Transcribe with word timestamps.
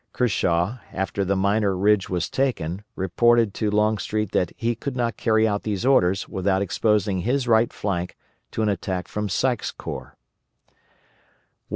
Kershaw, 0.13 0.77
after 0.91 1.23
the 1.23 1.35
minor 1.35 1.77
ridge 1.77 2.09
was 2.09 2.27
taken, 2.27 2.83
reported 2.95 3.53
to 3.53 3.69
Longstreet 3.69 4.31
that 4.31 4.51
he 4.57 4.73
could 4.73 4.95
not 4.95 5.15
carry 5.15 5.47
out 5.47 5.61
these 5.61 5.85
orders 5.85 6.27
without 6.27 6.63
exposing 6.63 7.19
his 7.19 7.47
right 7.47 7.71
flank 7.71 8.17
to 8.49 8.63
an 8.63 8.69
attack 8.69 9.07
from 9.07 9.29
Sykes' 9.29 9.69
corps. 9.69 10.15